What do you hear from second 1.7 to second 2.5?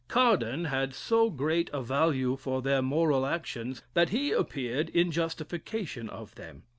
a value